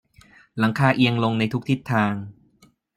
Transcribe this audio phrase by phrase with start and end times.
[0.59, 2.13] หลังคาเอียงลงในทุกทิศทาง